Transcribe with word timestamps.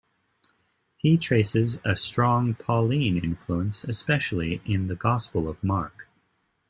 He 0.97 1.15
traces 1.19 1.79
a 1.85 1.95
strong 1.95 2.55
Pauline 2.55 3.19
influence, 3.19 3.83
especially 3.83 4.59
in 4.65 4.87
the 4.87 4.95
Gospel 4.95 5.47
of 5.47 5.63
Mark. 5.63 6.07